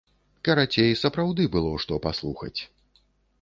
[0.47, 2.57] Карацей, сапраўды было што паслухаць.